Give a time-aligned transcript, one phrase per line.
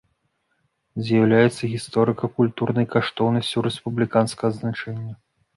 [1.09, 5.13] З'яўляецца гісторыка-культурнай каштоўнасцю рэспубліканскага значэння.